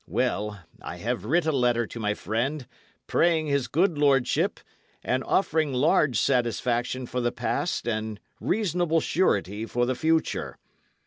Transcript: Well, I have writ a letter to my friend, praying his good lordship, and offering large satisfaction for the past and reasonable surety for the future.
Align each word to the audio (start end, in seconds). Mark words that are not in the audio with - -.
Well, 0.07 0.59
I 0.81 0.97
have 0.97 1.25
writ 1.25 1.45
a 1.45 1.51
letter 1.51 1.85
to 1.85 1.99
my 1.99 2.15
friend, 2.15 2.67
praying 3.05 3.45
his 3.45 3.67
good 3.67 3.99
lordship, 3.99 4.59
and 5.03 5.23
offering 5.23 5.73
large 5.73 6.19
satisfaction 6.19 7.05
for 7.05 7.21
the 7.21 7.31
past 7.31 7.87
and 7.87 8.19
reasonable 8.39 8.99
surety 9.01 9.67
for 9.67 9.85
the 9.85 9.93
future. 9.93 10.57